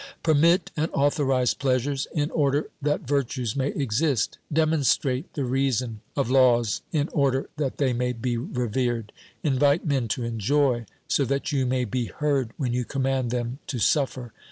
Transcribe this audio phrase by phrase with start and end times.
[0.23, 6.81] Permit and authorise pleasures in order that virtues may exist; demonstrate the reason of laws
[6.91, 9.11] in order that they may be revered;
[9.43, 13.77] invite men to enjoy so that you may be heard when you command them to
[13.77, 14.33] suffer.